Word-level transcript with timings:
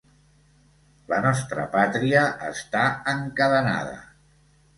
La 1.11 1.19
nostra 1.25 1.65
pàtria 1.75 2.23
està 2.49 2.83
encadenada. 3.15 3.95